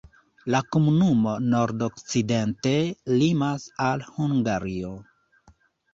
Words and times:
La 0.53 0.61
komunumo 0.75 1.33
nord-okcidente 1.49 2.73
limas 3.19 3.69
al 3.91 4.05
Hungario. 4.17 4.95